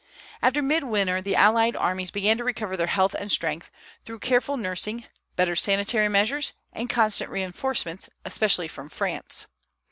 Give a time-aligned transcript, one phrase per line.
[0.41, 3.69] After midwinter the allied armies began to recover their health and strength,
[4.03, 9.45] through careful nursing, better sanitary measures, and constant reinforcements, especially from France.